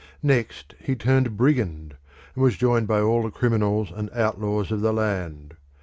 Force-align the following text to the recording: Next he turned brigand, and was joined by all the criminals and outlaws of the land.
Next 0.23 0.73
he 0.79 0.95
turned 0.95 1.37
brigand, 1.37 1.95
and 2.33 2.43
was 2.43 2.57
joined 2.57 2.87
by 2.87 2.99
all 3.01 3.21
the 3.21 3.29
criminals 3.29 3.91
and 3.95 4.09
outlaws 4.13 4.71
of 4.71 4.81
the 4.81 4.91
land. 4.91 5.53